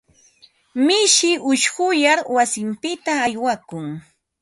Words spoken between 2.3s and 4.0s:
wasinpita aywakun.